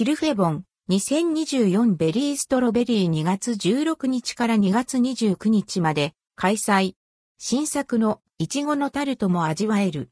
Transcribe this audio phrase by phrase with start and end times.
[0.00, 6.94] キルフェボン2024 VERY STRAWBERRY 2月16日から2月29日まで開催。
[7.36, 10.08] 新作のイチゴのタルトも味わえる。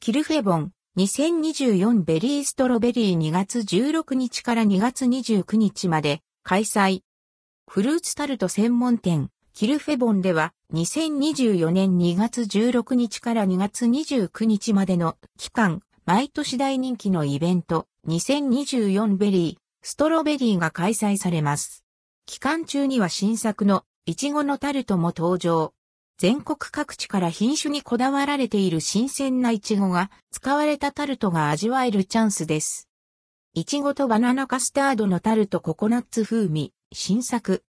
[0.00, 7.02] キルフェボン2024 VERY STRAWBERRY 2月16日から2月29日まで開催。
[7.70, 21.84] フルーツタルト専門店キルフェボンでは2024年2月16日から2月29日までの期間、毎年大人気のイベント2024 VERY STRAWBERRY が開催されます。
[22.24, 25.74] 期間中には新作のイチゴのタルトも登場。
[26.16, 32.88] 全国各地から品種にこだわられている新鮮なイチゴが使われたタルトが味わえるチャンスです。
[33.52, 37.64] イチゴとバナナカスタードのタルトココナッツ風味、新作。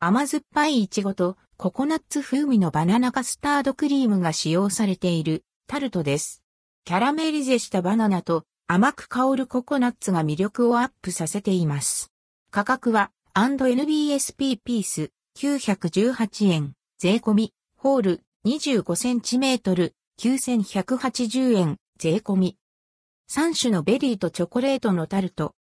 [0.00, 6.42] 甘酸っぱいイチゴとココナッツ風味のバナナカスタードクリームが使用されているタルトです。
[6.84, 12.10] キャラメリゼしたバナナと甘く香るココナッツが魅力をアップさせています。
[12.50, 22.56] 価格は &NBSP ピース918円、税込み、ホール25センチメートル9180円、税込み。
[23.30, 25.54] 3種のベリーとチョコレートのタルト。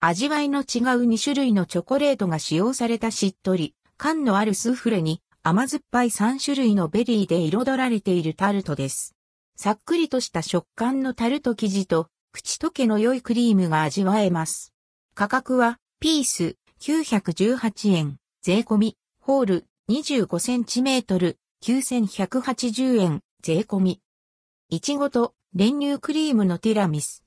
[0.00, 0.64] 味わいの違う
[1.08, 9.17] 2種類のチョコレートが使用されたしっとり、感のあるスフレに甘酸っぱい3種類のベリーで彩られているタルトです。
[9.60, 14.72] さっくりとした食感のタルト生地と口溶けの良いクリームが味わえます。
[15.16, 24.00] 価格はピース918円、税込み、ホール25センチメートル9180円、税込み。
[24.68, 27.24] いちごと練乳クリームのティラミス。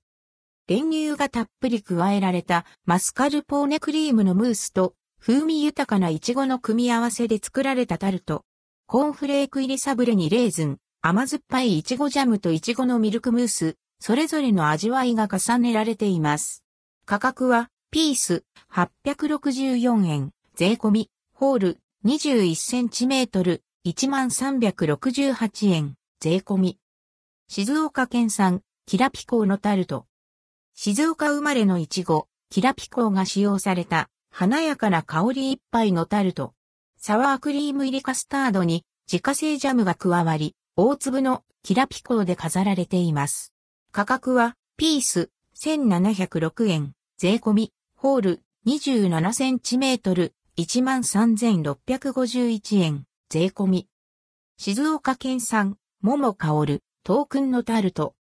[0.70, 8.46] 練乳がたっぷり加えられたマスカルポーネクリームのムースと風味豊かなイチゴの組み合わせで作られたタルト。
[8.88, 16.64] コーンフレーク入りサブレにレーズン、甘酸っぱいイチゴジャムとイチゴのミルクムース、それぞれの味わいが重ねられています。
[17.08, 26.78] 価格はピース864円、税込み、ホール21センチメートル1368円、税込み。
[27.48, 30.06] 静岡県産、キラピコーのタルト。
[30.75, 36.54] 静岡生まれのイチゴ、キラピコーが使用された華やかな香りいっぱいのタルト。
[37.00, 43.54] サワークリーム入りカスタードに自家製ジャムが加わり、大粒のキラピコで飾られています。
[43.92, 53.90] 価格はピース1706円、税込み、ホール27センチメートル13,651円、税込み。
[54.58, 58.16] 静岡県産、桃香る、トークンのタルト。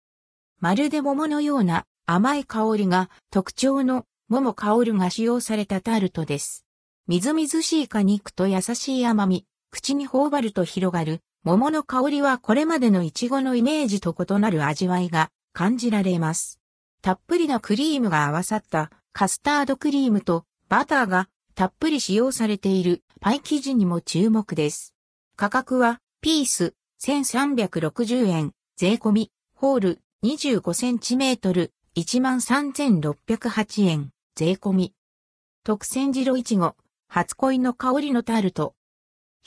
[0.61, 6.65] まるで桃のような甘い香りが特徴の桃香るが使用されたタルトです。
[7.07, 16.59] みずみずしい果肉と優しい甘み、口に頬張ると広がる桃の香りはこれまでのイチゴのイメージと異なる味わいが感じられます。
[17.01, 24.93] たっぷりなクリームが合わさったカスタードクリームとバターがたっぷり使用されているパイ生地にも注目です。
[25.37, 34.93] 価格はピース1360円、税込み、ホール25センチメートル13,608円、税込み。
[35.63, 36.75] 特選白いちご、
[37.07, 38.73] 初恋の香りのタルト。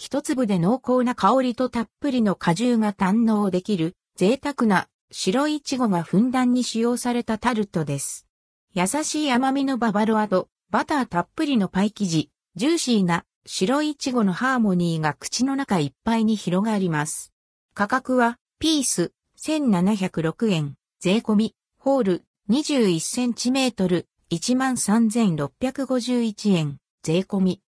[0.03, 8.27] 一粒で濃厚な香りとたっぷりの果汁が堪能できる贅沢な白いちごがふんだんに使用されたタルトです。
[8.73, 17.35] 優しい甘みのババロアとバターたっぷりのパイ生地、ジューシーな白いちごのハーモニーが口の中いっぱいに広がります。
[17.75, 27.61] 価格はピース1706円、税込み、ホール21センチメートル、13,651円、税込み。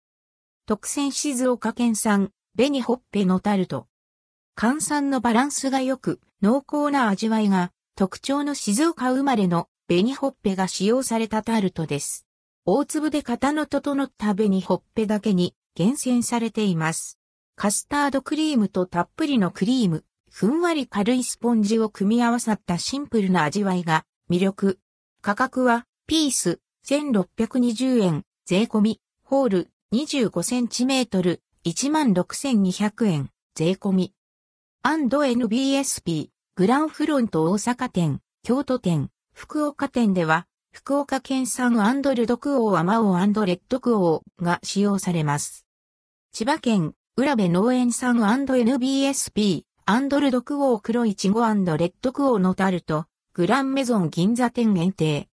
[0.72, 3.88] 特選静岡県産、紅ほっぺのタルト。
[4.58, 12.26] 換算のバランスが良く、濃厚な味わいが特徴の静岡生まれの紅ほっぺが使用されたタルトです。
[12.64, 17.20] 大粒で型の整った紅ほっぺだけに厳選されています。
[17.58, 24.80] カスタードクリームとたっぷりのクリーム、ふんわり軽いスポンジを組み合わさったシンプルな味わいが魅力。
[25.22, 34.14] 価格は、ピース、1620円、税込み、ホール、25センチメートル、16,200円、税込み。
[34.86, 41.74] &NBSP、グランフロント大阪店、京都店、福岡店では、福岡県産
[42.16, 45.66] ルドクオーアマオーレッドクオーが使用されます。
[46.32, 49.64] 千葉県、浦部農園産 &NBSP、
[50.22, 51.42] ルドクオー黒いちご
[51.76, 55.28] レッドクオーのタルト、グランメゾン銀座店限定。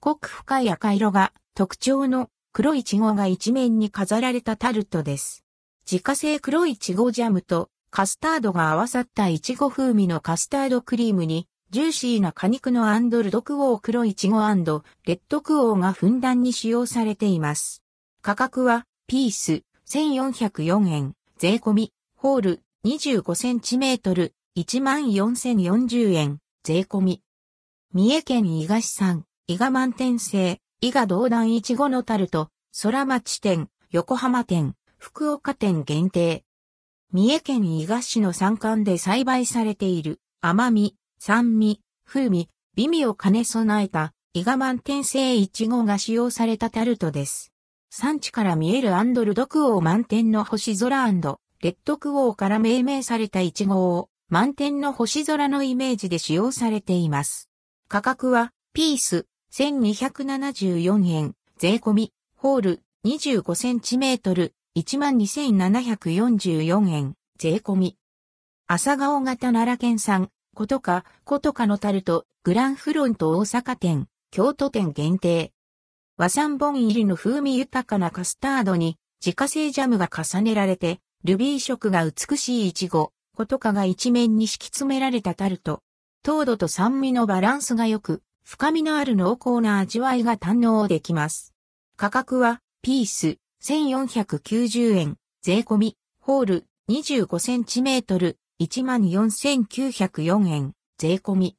[0.00, 5.44] 濃く深い赤色が特徴の黒いちごが一面に飾られたタルトです。
[5.90, 17.82] 自家製黒いちごジャムとカスタードが合わさったイチゴ風味のカスタードクリームにジューシーな果肉のアンドルドクオー黒いチゴレッドクオーがふんだんに使用されています。
[18.22, 27.20] 価格は、ピース、1404円、税込み、ホール、25センチメートル、14,040円、税込み。
[27.92, 32.50] 三重県伊賀市産、伊賀満天製、伊賀道団いちごのタルト、
[32.82, 36.44] 空町店、横浜店、福岡店限定。
[37.10, 47.50] 三重県伊賀市の山間で栽培されている甘み、酸味、風味、美味を兼ね備えた伊賀満天製いちごが使用されたタルトです。
[47.88, 51.10] 産地から見えるアンドルドクオー満天の星空レ
[51.70, 57.48] ッドクオーから命名されたイチゴを満天の星空のイメージで使用されています。
[57.88, 59.24] 価格はピース
[59.56, 62.82] 1274円、税込み、ホール。
[63.06, 64.52] 25センチメートル。
[64.76, 67.96] 12,744円、税込み。
[68.66, 75.52] 朝顔型奈良県産、ことか、ことかのタルト、グランフロント大阪店、京都店限定。
[76.16, 85.80] 和三本入りの風味豊かなカスタードに、自家製ジャムが重ねられて、ルビー色が美しいイチゴ、ことかが一面に敷き詰められたタルト。
[86.24, 91.54] 糖度と酸味のバランスが良く、深みのある濃厚な味わいが堪能できます。
[91.96, 101.56] 価格は、ピース、1490円、税込み、ホール、25センチメートル、14,904円、税込み。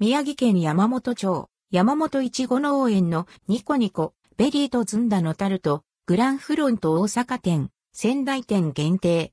[0.00, 9.32] 宮城県山本町、山本いちご農園のニコニコ、ベリーとずんだのタルト、グランフロント大阪店、仙台店限定。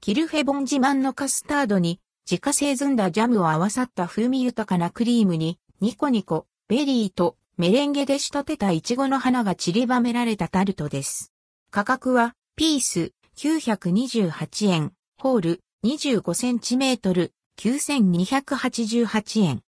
[0.00, 11.34] キルフェボン自慢のカスタードに、自家製ずんだジャムを合わさった風味豊かなクリームに、にこにこベリーとメレンゲで仕立てたイチゴの花が散りばめられたタルトです。
[11.70, 19.60] 価格は、ピース928円、ホール25センチメートル9288円。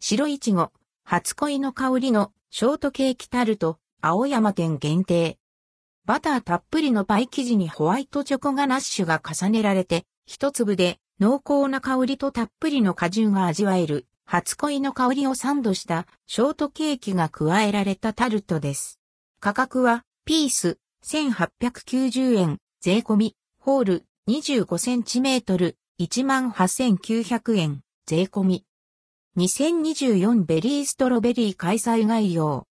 [0.00, 0.72] 白いちご、
[1.04, 5.36] 初恋の香りのショートケーキタルト、青山店限定。
[6.06, 19.00] バターたっぷりのパイ生地にホワイトチョコガナッシュが重ねられて、一粒で濃厚な香りとたっぷりの果汁が味わえる、初恋の香りをサンドしたショートケーキが加えられたタルトです。
[19.40, 28.64] 価格は、ピース、1890円、税込み、ホール、25センチメートル、18,900円、税込み。
[29.36, 32.66] 2024 VERY STRAWBERRY 開催概要。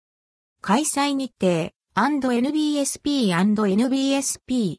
[0.63, 4.77] 開催日程、&NBSP&NBSP。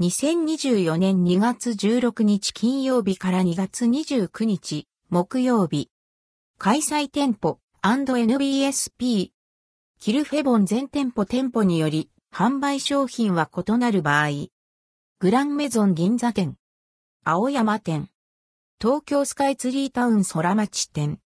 [0.00, 5.91] 2024年2月16日金曜日から2月29日木曜日。
[6.64, 9.32] 開催店舗 &NBSP。
[9.98, 14.28] キルフェボン全店舗店舗により販売商品は異なる場合。
[15.18, 16.56] グランメゾン銀座店。
[17.24, 18.10] 青山店。
[18.80, 21.18] 東京スカイツリータウン空町店。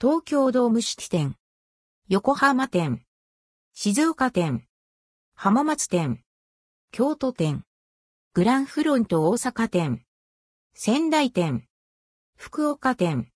[0.00, 1.34] 東京ドームシティ店。
[2.08, 3.02] 横浜店。
[3.74, 4.68] 静岡店。
[5.34, 6.22] 浜松店。
[6.92, 7.64] 京都店。
[8.34, 10.04] グランフロント大阪店。
[10.74, 11.66] 仙台店。
[12.36, 13.32] 福岡店。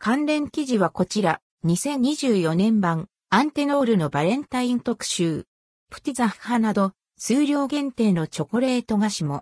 [0.00, 5.46] 関連記事はこちら、2024年版、アンテノールのバレンタイン特集。
[5.90, 9.36] プティザッハなど、数量限定のチョコレート菓子も。